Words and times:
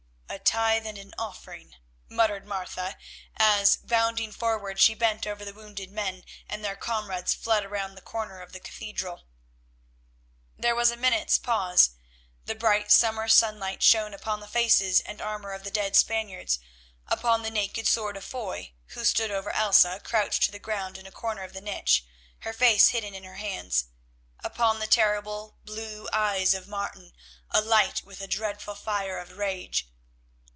"A 0.33 0.39
tithe 0.39 0.87
and 0.87 0.97
an 0.97 1.13
offering!" 1.17 1.75
muttered 2.07 2.45
Martha 2.47 2.95
as, 3.35 3.75
bounding 3.75 4.31
forward, 4.31 4.79
she 4.79 4.93
bent 4.95 5.27
over 5.27 5.43
the 5.43 5.53
wounded 5.53 5.91
men, 5.91 6.23
and 6.47 6.63
their 6.63 6.77
comrades 6.77 7.33
fled 7.33 7.69
round 7.69 7.97
the 7.97 8.01
corner 8.01 8.41
of 8.41 8.53
the 8.53 8.61
cathedral. 8.61 9.25
There 10.57 10.73
was 10.73 10.89
a 10.89 10.95
minute's 10.95 11.37
pause. 11.37 11.89
The 12.45 12.55
bright 12.55 12.93
summer 12.93 13.27
sunlight 13.27 13.83
shone 13.83 14.13
upon 14.13 14.39
the 14.39 14.47
faces 14.47 15.01
and 15.01 15.19
armour 15.21 15.51
of 15.51 15.65
the 15.65 15.71
dead 15.71 15.97
Spaniards, 15.97 16.59
upon 17.09 17.41
the 17.41 17.51
naked 17.51 17.85
sword 17.85 18.15
of 18.15 18.23
Foy, 18.23 18.71
who 18.89 19.03
stood 19.03 19.31
over 19.31 19.51
Elsa 19.53 19.99
crouched 20.01 20.43
to 20.43 20.51
the 20.51 20.59
ground 20.59 20.97
in 20.97 21.05
a 21.05 21.11
corner 21.11 21.43
of 21.43 21.51
the 21.51 21.59
niche, 21.59 22.05
her 22.39 22.53
face 22.53 22.89
hidden 22.89 23.13
in 23.13 23.25
her 23.25 23.35
hands, 23.35 23.87
upon 24.41 24.79
the 24.79 24.87
terrible 24.87 25.57
blue 25.65 26.07
eyes 26.13 26.53
of 26.53 26.69
Martin 26.69 27.11
alight 27.49 28.03
with 28.05 28.21
a 28.21 28.27
dreadful 28.27 28.75
fire 28.75 29.17
of 29.19 29.37
rage. 29.37 29.89